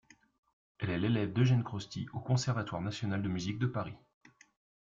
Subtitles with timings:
[0.79, 3.93] Elle est l’élève d’Eugène Crosti, au Conservatoire national de musique de Paris.